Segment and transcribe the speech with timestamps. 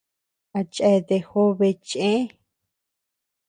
[0.57, 2.15] A cheatea jobe chëe.